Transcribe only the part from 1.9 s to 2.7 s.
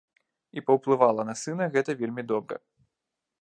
вельмі добра.